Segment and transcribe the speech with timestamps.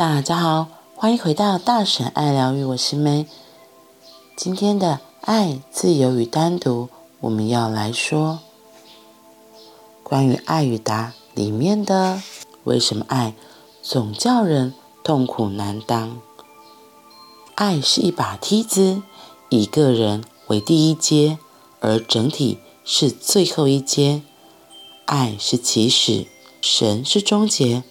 [0.00, 0.66] 大家好，
[0.96, 3.26] 欢迎回到大婶爱疗愈，我是梅。
[4.34, 6.88] 今天的爱、自由与单独，
[7.20, 8.38] 我们要来说
[10.02, 12.22] 关于爱与答里面的
[12.64, 13.34] 为什么爱
[13.82, 14.72] 总叫人
[15.04, 16.18] 痛苦难当。
[17.54, 19.02] 爱是一把梯子，
[19.50, 21.38] 以个人为第一阶，
[21.80, 24.22] 而整体是最后一阶。
[25.04, 26.26] 爱是起始，
[26.62, 27.82] 神是终结。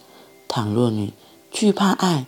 [0.48, 1.14] 倘若你
[1.52, 2.26] 惧怕爱，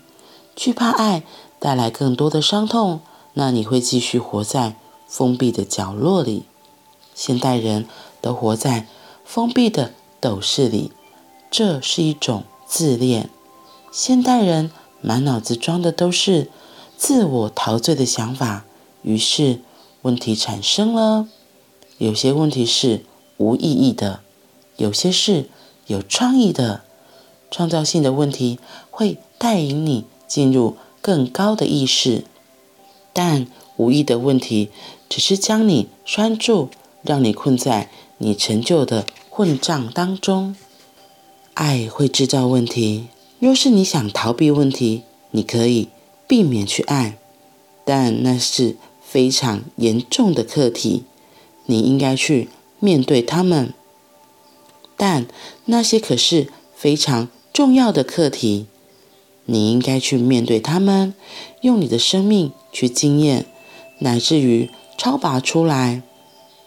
[0.55, 1.23] 惧怕爱
[1.59, 3.01] 带来更多的伤痛，
[3.33, 4.75] 那你会继续活在
[5.07, 6.43] 封闭的角落里。
[7.13, 7.87] 现代人
[8.19, 8.87] 都活在
[9.23, 10.91] 封闭的斗室里，
[11.51, 13.29] 这是一种自恋。
[13.91, 14.71] 现代人
[15.01, 16.49] 满脑子装的都是
[16.97, 18.65] 自我陶醉的想法，
[19.03, 19.61] 于是
[20.01, 21.27] 问题产生了。
[21.99, 23.05] 有些问题是
[23.37, 24.21] 无意义的，
[24.77, 25.47] 有些是
[25.85, 26.81] 有创意的。
[27.53, 28.59] 创造性的问题
[29.01, 32.23] 会带领你进入更高的意识，
[33.11, 34.69] 但无意的问题
[35.09, 36.69] 只是将你拴住，
[37.01, 40.55] 让你困在你陈旧的混账当中。
[41.55, 43.07] 爱会制造问题，
[43.39, 45.89] 若是你想逃避问题，你可以
[46.27, 47.17] 避免去爱，
[47.83, 51.05] 但那是非常严重的课题，
[51.65, 53.73] 你应该去面对他们。
[54.95, 55.25] 但
[55.65, 57.29] 那些可是非常。
[57.53, 58.67] 重要的课题，
[59.51, 61.13] 你应该去面对他们，
[61.59, 63.45] 用你的生命去经验，
[63.99, 66.01] 乃至于超拔出来，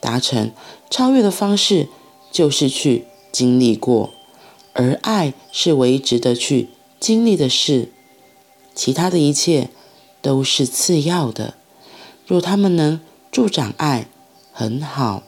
[0.00, 0.52] 达成
[0.90, 1.88] 超越的方式，
[2.30, 4.10] 就是去经历过。
[4.74, 6.68] 而爱是唯一值得去
[7.00, 7.88] 经历的事，
[8.74, 9.70] 其他的一切
[10.20, 11.55] 都是次要的。
[12.27, 14.08] 若他们能助长爱，
[14.52, 15.22] 很好，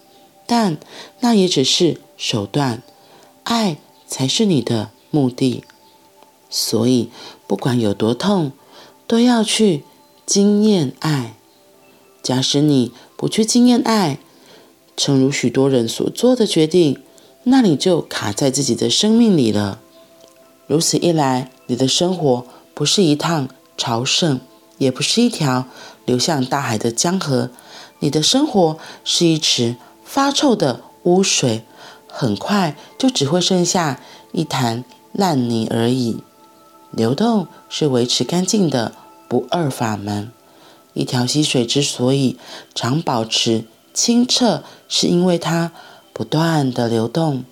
[0.46, 0.77] 但
[1.20, 2.82] 那也只是手段，
[3.44, 5.64] 爱才是你的目的，
[6.48, 7.11] 所以
[7.47, 8.52] 不管有多痛，
[9.07, 9.84] 都要去
[10.24, 11.34] 经验爱。
[12.23, 14.18] 假使你不去经验爱，
[14.96, 17.02] 诚如许多人所做的决定，
[17.45, 19.80] 那你就卡在自己的生命里了。
[20.67, 24.40] 如此一来，你的生活不是一趟朝圣，
[24.78, 25.67] 也不是一条
[26.05, 27.51] 流向大海的江河，
[28.01, 31.64] 你的生活是一池发臭的污水，
[32.08, 34.01] 很快就只会剩下
[34.33, 34.84] 一潭。
[35.18, 36.18] 烂泥而已。
[36.91, 38.92] 流动是维持干净的
[39.29, 40.33] 不二法门。
[40.95, 42.39] 一条溪水之所以
[42.74, 45.73] 常保持清澈，是因为它
[46.13, 47.45] 不断的流动。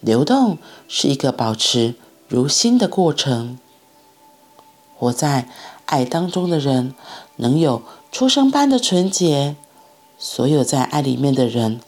[0.00, 1.94] 流动是一个保持
[2.28, 3.58] 如新的过程。
[4.94, 5.48] 活在
[5.84, 6.94] 爱当中的人，
[7.36, 7.82] 能有
[8.12, 9.56] 出生般的纯洁。
[10.18, 11.80] 所有在爱里面的人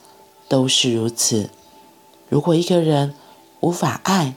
[0.49, 1.49] 都是如此。
[2.29, 3.15] 如果一个人
[3.61, 4.35] 无法爱，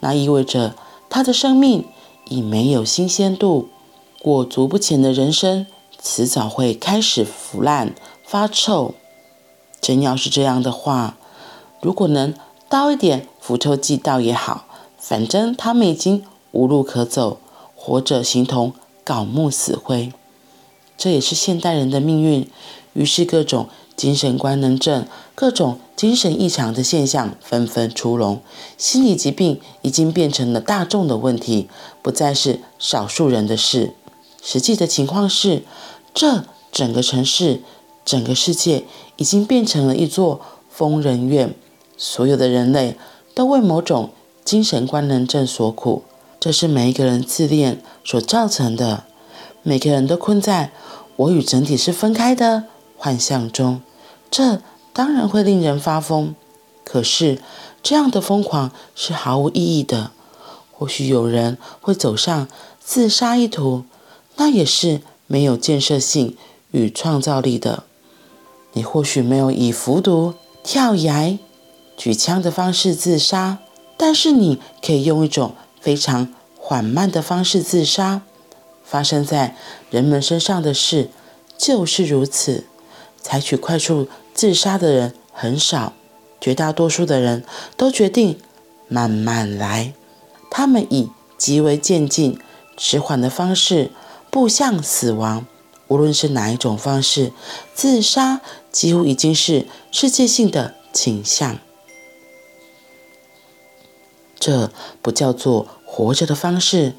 [0.00, 0.74] 那意味着
[1.10, 1.84] 他的生命
[2.28, 3.68] 已没有新鲜度，
[4.20, 5.66] 裹足不前的人生
[6.02, 8.94] 迟早会开始腐烂发臭。
[9.80, 11.16] 真要是这样的话，
[11.80, 12.34] 如果能
[12.68, 14.66] 倒一点腐臭剂倒也好，
[14.98, 17.38] 反正他们已经无路可走，
[17.74, 18.72] 活着形同
[19.04, 20.12] 槁木死灰。
[20.96, 22.48] 这也是现代人的命运。
[22.94, 23.68] 于是各种。
[23.96, 28.40] 精神官能症、各种精神异常的现象纷纷出笼，
[28.76, 31.68] 心理疾病已经变成了大众的问题，
[32.02, 33.94] 不再是少数人的事。
[34.42, 35.62] 实际的情况是，
[36.12, 37.62] 这整个城市、
[38.04, 38.84] 整个世界
[39.16, 41.54] 已经变成了一座疯人院，
[41.96, 42.96] 所有的人类
[43.32, 44.10] 都为某种
[44.44, 46.02] 精神官能症所苦。
[46.38, 49.04] 这是每一个人自恋所造成的，
[49.62, 50.72] 每个人都困在
[51.16, 52.64] “我与整体是分开的”。
[53.04, 53.82] 幻象中，
[54.30, 54.62] 这
[54.94, 56.34] 当然会令人发疯。
[56.84, 57.38] 可是，
[57.82, 60.12] 这样的疯狂是毫无意义的。
[60.72, 62.48] 或许有人会走上
[62.80, 63.84] 自杀一途，
[64.36, 66.34] 那也是没有建设性
[66.70, 67.82] 与创造力的。
[68.72, 70.32] 你或许没有以服毒、
[70.62, 71.38] 跳崖、
[71.98, 73.58] 举枪的方式自杀，
[73.98, 78.22] 但是你可以用一种非常缓慢的方式自杀。
[78.82, 79.54] 发生在
[79.90, 81.10] 人们身上的事
[81.58, 82.64] 就是如此。
[83.24, 85.94] 采取快速自杀的人很少，
[86.38, 87.42] 绝大多数的人
[87.74, 88.38] 都决定
[88.86, 89.94] 慢慢来。
[90.50, 92.38] 他们以极为渐进、
[92.76, 93.90] 迟缓的方式
[94.30, 95.46] 步向死亡。
[95.88, 97.32] 无论是哪一种方式，
[97.74, 98.40] 自杀
[98.70, 101.58] 几乎已经是世界性的倾向。
[104.38, 106.94] 这不叫做活着的方式，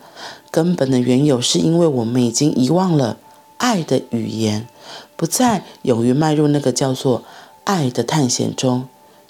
[0.49, 3.17] 根本的缘由是因为我们已经遗忘了
[3.57, 4.67] 爱的语言。
[5.15, 7.23] 不再勇于迈入那个叫做
[7.63, 8.87] 爱的探险中，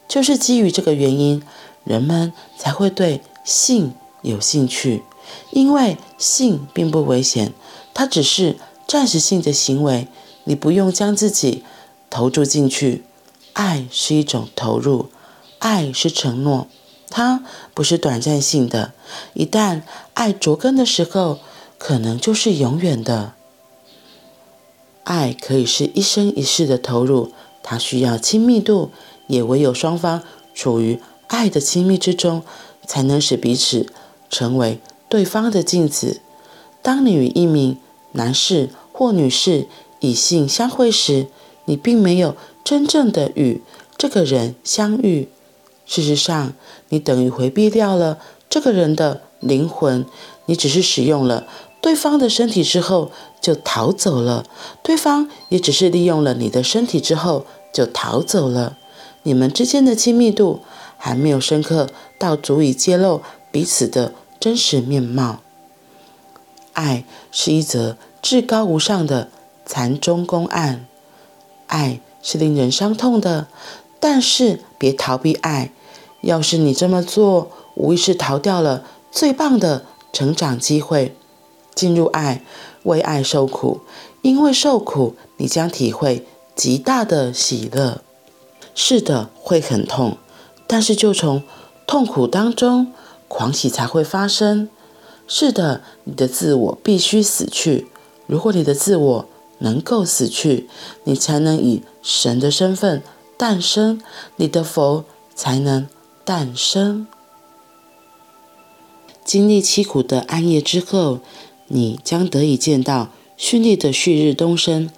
[0.07, 1.43] 就是基于这个原因，
[1.83, 5.03] 人们才会对性有兴趣，
[5.51, 7.53] 因为性并不危险，
[7.93, 8.57] 它只是
[8.87, 10.07] 暂时性的行为，
[10.45, 11.63] 你不用将自己
[12.09, 13.03] 投注进去。
[13.53, 15.09] 爱是一种投入，
[15.59, 16.67] 爱是承诺，
[17.09, 17.43] 它
[17.73, 18.91] 不是短暂性的。
[19.33, 19.83] 一旦
[20.13, 21.39] 爱着根的时候，
[21.77, 23.33] 可能就是永远的。
[25.05, 27.31] 爱可以是一生一世的投入，
[27.63, 28.91] 它需要亲密度，
[29.27, 30.21] 也唯有双方
[30.53, 32.43] 处于爱的亲密之中，
[32.85, 33.87] 才能使彼此
[34.29, 36.19] 成为对方的镜子。
[36.81, 37.77] 当你与一名
[38.11, 39.67] 男士或女士
[39.99, 41.27] 以性相会时，
[41.65, 43.61] 你并没有真正的与
[43.97, 45.29] 这个人相遇。
[45.85, 46.53] 事实上，
[46.89, 48.19] 你等于回避掉了
[48.49, 50.05] 这个人的灵魂，
[50.47, 51.45] 你只是使用了
[51.85, 54.43] 对方的身体之后就逃走了，
[54.81, 58.75] 对方也只是利用了你的身体之后就逃走了。
[59.21, 60.61] 你们之间的亲密度
[60.97, 61.87] 还没有深刻
[62.17, 63.21] 到足以揭露
[63.51, 65.41] 彼此的真实面貌。
[66.73, 69.29] 爱是一则至高无上的
[69.67, 70.87] 禅宗公案，
[71.67, 73.45] 爱是令人伤痛的，
[73.99, 75.71] 但是别逃避爱。
[76.21, 81.15] 要是你这么做，无疑是逃掉了最棒的成长机会。
[81.75, 82.41] 进入爱，
[82.83, 83.81] 为爱受苦，
[84.21, 86.25] 因为受苦，你将体会
[86.55, 88.01] 极大的喜乐。
[88.73, 90.17] 是的，会很痛，
[90.65, 91.43] 但是就从
[91.85, 92.93] 痛苦当中，
[93.27, 94.69] 狂喜才会发生。
[95.27, 97.87] 是的，你的自我必须死去。
[98.27, 99.25] 如果你的自我
[99.59, 100.69] 能够死去，
[101.03, 103.01] 你才能以神的身份
[103.37, 104.01] 诞生，
[104.35, 105.05] 你的佛
[105.35, 105.87] 才能
[106.23, 107.07] 诞生。
[109.23, 111.19] 经历凄苦的暗夜之后，
[111.67, 114.89] 你将得以见到绚丽的旭日东升，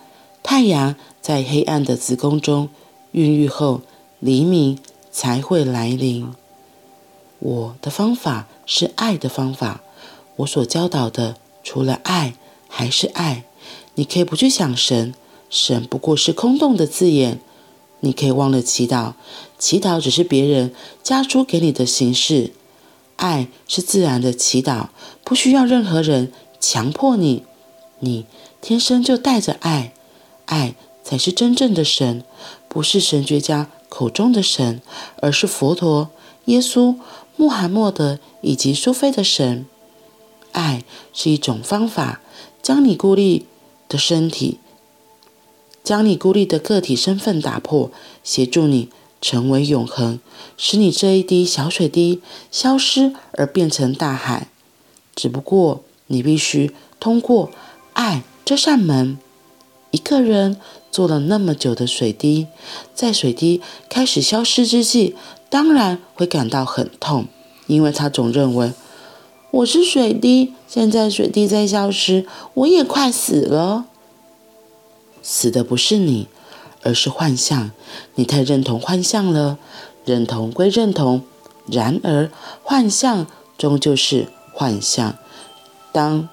[0.44, 2.70] 太阳在黑暗的子宫中
[3.12, 3.82] 孕育后，
[4.20, 4.78] 黎明
[5.12, 6.30] 才会来临。
[7.40, 9.82] 我的方法是爱的方法，
[10.38, 12.34] 我所教导的除了爱
[12.68, 13.44] 还是爱。
[13.96, 15.14] 你可以不去想神，
[15.50, 17.40] 神不过是空洞的字眼。
[18.02, 19.14] 你可以忘了祈祷，
[19.58, 20.72] 祈祷只是别人
[21.02, 22.52] 加诸给你的形式。
[23.16, 24.90] 爱是自然的祈祷，
[25.24, 26.32] 不需要任何人。
[26.60, 27.44] 强迫你，
[28.00, 28.26] 你
[28.62, 29.94] 天生就带着爱，
[30.46, 32.24] 爱才是真正的神，
[32.68, 34.82] 不是神学家口中的神，
[35.22, 36.10] 而是佛陀、
[36.46, 36.96] 耶稣、
[37.36, 39.66] 穆罕默德以及苏菲的神。
[40.52, 40.84] 爱
[41.14, 42.22] 是一种方法，
[42.62, 43.46] 将你孤立
[43.88, 44.60] 的身体，
[45.84, 47.92] 将你孤立的个体身份打破，
[48.24, 48.90] 协助你
[49.22, 50.20] 成为永恒，
[50.58, 52.22] 使你这一滴小水滴
[52.52, 54.48] 消失而变成大海。
[55.16, 55.84] 只不过。
[56.08, 57.52] 你必须通过
[57.94, 59.18] 爱这扇门。
[59.92, 60.60] 一个人
[60.92, 62.48] 做了那么久的水滴，
[62.94, 65.16] 在水滴开始消失之际，
[65.50, 67.28] 当然会感到很痛，
[67.68, 68.74] 因为他总认为
[69.52, 73.86] 我是水滴，现在水滴在消失，我也快死了。
[75.24, 76.28] 死的不是你，
[76.84, 77.72] 而是幻象。
[78.16, 79.58] 你太认同幻象了。
[80.06, 81.24] 认同归认同，
[81.70, 82.32] 然而
[82.64, 83.28] 幻象
[83.58, 85.18] 终究是幻象。
[85.98, 86.30] 当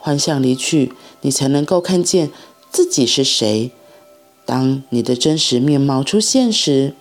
[0.00, 2.32] 幻象离去，你才能够看见
[2.68, 3.70] 自己是谁。
[4.44, 6.94] 当你的真实面貌出现时，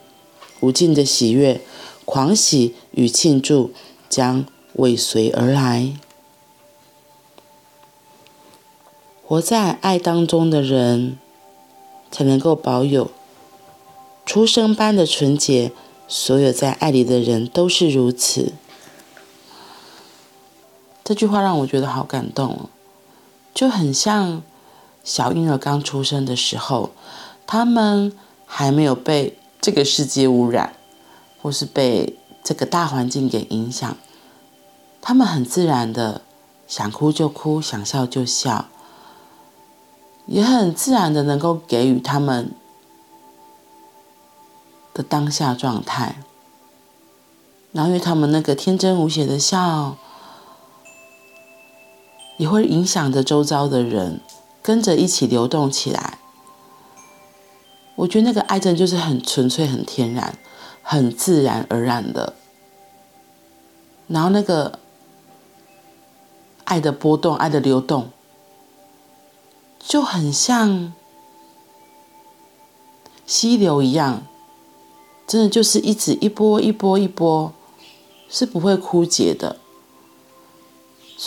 [0.60, 1.60] 无尽的喜悦、
[2.06, 3.72] 狂喜与庆祝
[4.08, 5.94] 将尾随而来。
[9.26, 11.18] 活在爱当中的人，
[12.12, 13.10] 才能够保有
[14.24, 15.72] 初生般的纯洁。
[16.08, 18.54] 所有在爱里的人都是如此。
[21.08, 22.70] 这句话让我觉得好感动哦，
[23.54, 24.44] 就很像
[25.06, 26.90] 小婴儿刚出生的时候，
[27.46, 28.12] 他们
[28.46, 30.74] 还没有被这个世界污染，
[31.42, 33.96] 或是被这个大环境给影响，
[35.02, 36.24] 他们很自然的
[36.68, 38.66] 想哭就哭，想笑就笑，
[40.26, 42.52] 也很自然的能够给予他们
[44.94, 46.22] 的当下状态，
[47.72, 49.96] 然后因为他们那个天真无邪的笑。
[52.38, 54.20] 也会影响着周遭的人，
[54.62, 56.20] 跟着一起流动起来。
[57.96, 60.38] 我觉得那个爱真的就是很纯粹、很天然、
[60.84, 62.34] 很自然而然的。
[64.08, 64.80] 然后那个
[66.64, 68.10] 爱的波动、爱的流动，
[69.80, 70.94] 就很像
[73.26, 74.22] 溪流一样，
[75.26, 77.52] 真的就是一直一波一波一波，
[78.30, 79.58] 是不会枯竭的。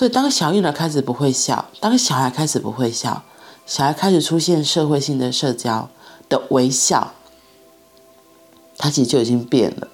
[0.00, 3.22] 所以，当小婴儿开始不会笑，当小孩开始不会笑，
[3.66, 5.90] 小孩开始出现社会性的社交
[6.26, 7.12] 的微笑，
[8.78, 9.88] 他其实就已经变了。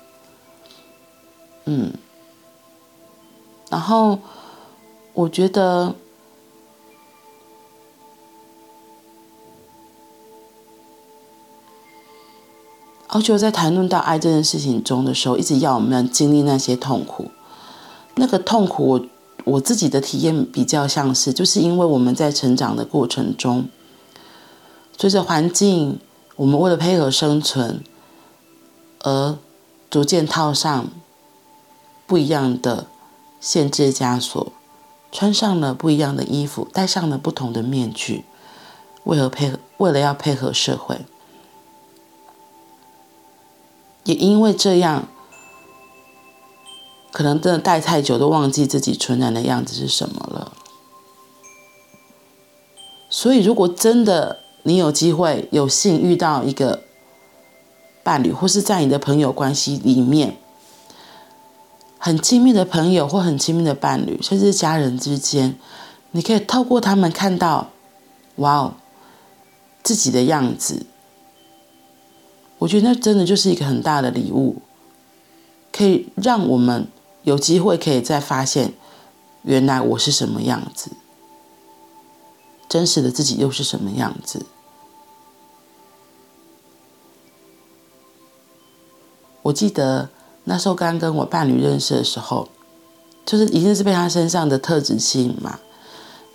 [1.64, 1.92] 嗯，
[3.68, 4.20] 然后
[5.12, 5.92] 我觉得，
[13.08, 17.32] 而且我在谈论到爱这件事情中的时候，一直要我们经历那些痛苦。
[18.14, 19.06] 那个痛苦我，
[19.46, 23.68] 我自己的体验比较像是，就是因为我们在成长的过程中，
[24.98, 26.00] 随着环境，
[26.34, 27.82] 我们为了配合生存，
[29.04, 29.38] 而
[29.88, 30.88] 逐渐套上
[32.08, 32.86] 不一样的
[33.40, 34.52] 限制枷锁。
[35.12, 38.24] 穿上了不一样的衣服，戴上了不同的面具，
[39.04, 41.06] 为了配合，为了要配合社会，
[44.04, 45.08] 也因为这样，
[47.16, 50.52] 可能真的戴太久，都忘记自己纯然的样子是什么了。
[53.08, 56.82] 所以，如果真的你有机会、有幸遇到一个
[58.02, 60.36] 伴侣，或是在你的朋友关系里面，
[61.96, 65.58] 很亲密的朋友或很亲密的伴侣，甚至家人之间，
[66.10, 67.70] 你可以透过他们看到，
[68.34, 68.74] 哇哦，
[69.82, 70.84] 自己的样子。
[72.58, 74.60] 我觉得那真的就是一个很大的礼物，
[75.72, 76.86] 可以让我们
[77.26, 78.72] 有机会可以再发现，
[79.42, 80.92] 原来我是什么样子，
[82.68, 84.46] 真实的自己又是什么样子。
[89.42, 90.08] 我记得。
[90.48, 92.48] 那时候刚跟我伴侣认识的时候，
[93.24, 95.58] 就是一定是被他身上的特质吸引嘛。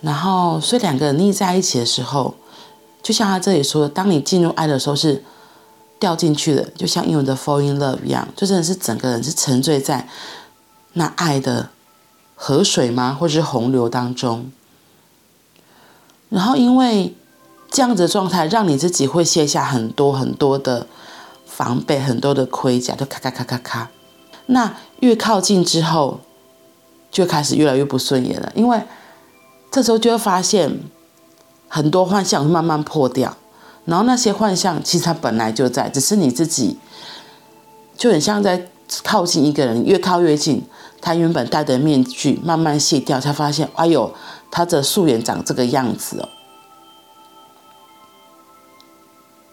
[0.01, 2.36] 然后，所以两个人腻在一起的时候，
[3.01, 5.24] 就像他这里说的，当你进入爱的时候是
[5.98, 10.05] 掉进去的，就像英文的 fall in love 一样，就真的是整个人是沉醉在
[10.93, 11.69] 那爱的
[12.36, 14.51] 河水吗，或是洪流当中。
[16.29, 17.15] 然后，因为
[17.69, 20.88] 这样子的状态，让你自己会卸下很多很多的
[21.45, 23.89] 防备，很多的盔甲，就咔咔咔咔咔。
[24.48, 26.19] 那越靠近之后，
[27.10, 28.81] 就开始越来越不顺眼了，因为
[29.69, 30.79] 这时候就会发现
[31.67, 33.38] 很多幻象会慢慢破掉，
[33.86, 36.77] 然后那些幻象其实它本来就在，只是你自己
[37.98, 38.67] 就很像在
[39.03, 40.63] 靠近一个人，越靠越近，
[41.01, 44.13] 他原本戴的面具慢慢卸掉，才发现，哎呦，
[44.51, 46.29] 他的素颜长这个样子哦。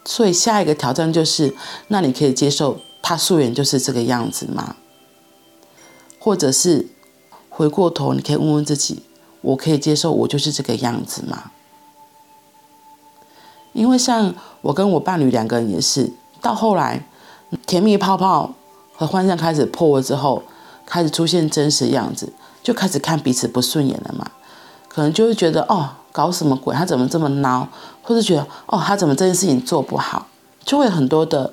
[0.04, 1.54] 所以下一个挑战就是，
[1.88, 4.76] 那你可以接受他素颜就是这个样子吗？
[6.18, 6.88] 或者是
[7.48, 9.02] 回过头，你可以问问自己：
[9.40, 11.50] 我可以接受我就是这个样子吗？
[13.72, 17.06] 因为像我跟我伴侣两个人也是，到后来
[17.66, 18.54] 甜蜜泡泡
[18.96, 20.42] 和幻象开始破了之后，
[20.88, 24.30] 开始出现真实样子，就开始看彼此不顺眼了嘛。
[24.88, 26.74] 可能就会觉得哦，搞什么鬼？
[26.74, 27.66] 他怎么这么孬？
[28.02, 30.26] 或者觉得哦，他怎么这件事情做不好？
[30.64, 31.52] 就会很多的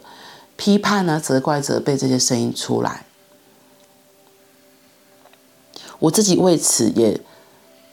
[0.55, 3.05] 批判啊、责怪、责备这些声音出来。
[5.99, 7.19] 我自己为此也，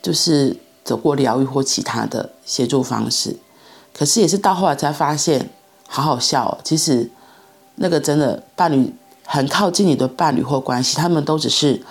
[0.01, 3.37] 就是走过疗愈或其他的协助方式，
[3.93, 5.51] 可是也是到后来才发现，
[5.89, 6.59] 好好笑哦。
[6.65, 7.11] 其实
[7.75, 8.95] 那个真的伴侣
[9.33, 11.83] 很靠近你的伴侣或关系，他们都只是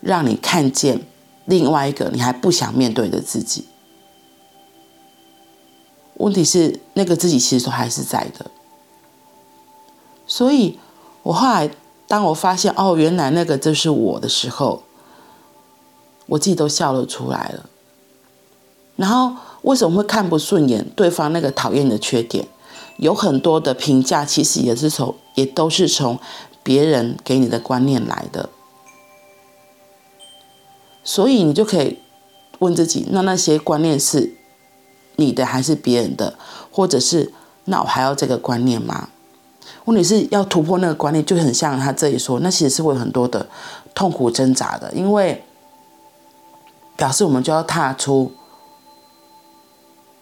[0.00, 1.00] 让你看见
[1.44, 3.66] 另外一个你还不想面对的自己。
[6.14, 8.50] 问题是那个自己其实都还是在的，
[10.26, 10.76] 所以
[11.22, 11.70] 我后来
[12.08, 14.82] 当我发现哦，原来那个就是我的时候。
[16.30, 17.70] 我自己都笑了出来了。
[18.96, 22.46] 然后为什么会看不顺眼对方那个讨厌的缺点？
[22.98, 26.18] 有很多的评价，其实也是从，也都是从
[26.68, 28.50] 别人给你的观念来的。
[31.02, 31.98] 所以你就可以
[32.58, 34.34] 问自己：那那些观念是
[35.16, 36.38] 你的还是别人的？
[36.70, 37.32] 或者是
[37.64, 39.08] 那我还要这个观念吗？
[39.86, 43.48] 问题是要突破那个观念，就很像他这里说，那其实是会有很多的
[43.94, 45.42] 痛苦挣扎的，因为。
[46.98, 48.32] 表示我们就要踏出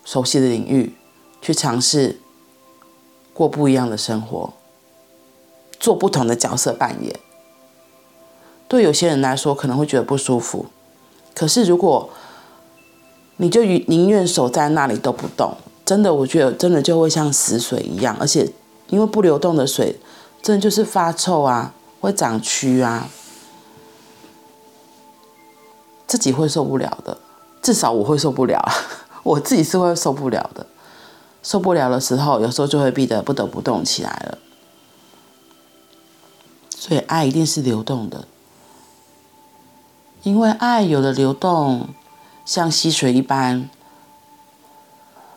[0.05, 0.95] 熟悉的领域，
[1.41, 2.21] 去尝试
[3.33, 4.53] 过不一样的生活，
[5.79, 7.19] 做不同的角色扮演。
[8.69, 10.67] 对有些人来说可能会觉得不舒服，
[11.35, 12.11] 可是如果
[13.37, 18.51] 你就宁愿守在那里都不动，真的，我觉得真的就会像死水一样，而且
[18.89, 20.01] 因为不流动的水，
[20.43, 23.09] 真的就是发臭啊，会长蛆啊。
[26.09, 27.19] 自己会受不了的，
[27.61, 28.61] 至少我会受不了，
[29.23, 30.67] 我自己是会受不了的。
[31.43, 34.39] 受不了的时候，有时候就会逼得不得不动起来了。
[36.87, 38.29] 所以爱一定是流动的，
[40.23, 41.89] 因为爱有了流动，
[42.45, 43.69] 像溪水一般，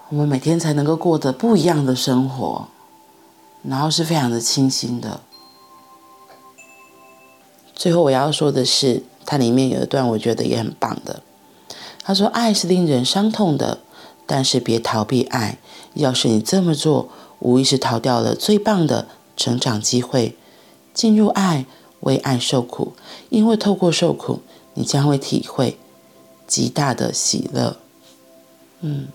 [0.10, 2.68] 我们每天才能够过得不一样的生活，
[3.64, 5.22] 然后是非常的清新的。
[7.74, 9.04] 最后我要说的是。
[9.26, 11.22] 它里面有一段我觉得也很棒的，
[12.04, 13.78] 他说：“爱是令人伤痛的，
[14.26, 15.60] 但是别逃避爱。
[15.94, 20.36] 要是你这么做，无疑是逃掉了最棒的成长机会。
[20.94, 21.66] 进入爱，
[22.02, 22.94] 为爱受苦，
[23.30, 24.42] 因为透过受苦，
[24.74, 25.78] 你将会体会
[26.48, 27.78] 极大的喜乐。”
[28.82, 29.08] 嗯，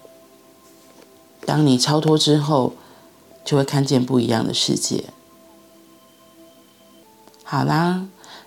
[1.47, 2.75] 当你超脱之后，
[3.45, 5.05] 就会看见不一样的世界。
[7.43, 8.07] 好啦，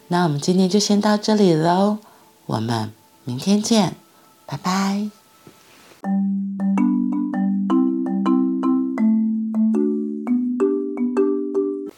[0.10, 1.98] 那我们今天就先到这里喽，
[2.46, 2.93] 我们
[3.24, 3.96] 明天见，
[4.46, 5.10] 拜拜。